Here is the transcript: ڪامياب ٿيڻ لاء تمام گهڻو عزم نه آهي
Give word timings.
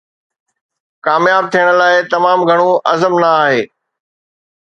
ڪامياب 1.05 1.43
ٿيڻ 1.53 1.67
لاء 1.79 1.95
تمام 2.13 2.39
گهڻو 2.47 2.71
عزم 2.91 3.13
نه 3.23 3.29
آهي 3.43 3.61